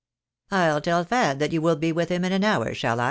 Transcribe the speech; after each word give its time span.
I'll 0.49 0.81
tell 0.81 1.03
Fad 1.03 1.37
that 1.37 1.53
you 1.53 1.61
will 1.61 1.75
be 1.75 1.91
with 1.91 2.09
him 2.09 2.25
in 2.25 2.31
an 2.31 2.43
hour, 2.43 2.71
shaUI?" 2.73 2.99